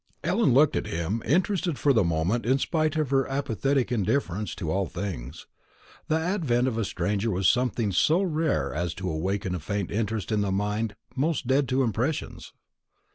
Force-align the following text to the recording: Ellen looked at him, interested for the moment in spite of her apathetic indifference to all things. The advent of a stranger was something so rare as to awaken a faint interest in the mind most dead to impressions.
Ellen 0.23 0.51
looked 0.55 0.75
at 0.75 0.87
him, 0.87 1.21
interested 1.27 1.77
for 1.77 1.93
the 1.93 2.03
moment 2.03 2.43
in 2.43 2.57
spite 2.57 2.95
of 2.95 3.11
her 3.11 3.27
apathetic 3.27 3.91
indifference 3.91 4.55
to 4.55 4.71
all 4.71 4.87
things. 4.87 5.45
The 6.07 6.17
advent 6.17 6.67
of 6.67 6.75
a 6.79 6.85
stranger 6.85 7.29
was 7.29 7.47
something 7.47 7.91
so 7.91 8.23
rare 8.23 8.73
as 8.73 8.95
to 8.95 9.07
awaken 9.07 9.53
a 9.53 9.59
faint 9.59 9.91
interest 9.91 10.31
in 10.31 10.41
the 10.41 10.51
mind 10.51 10.95
most 11.15 11.45
dead 11.45 11.69
to 11.69 11.83
impressions. 11.83 12.51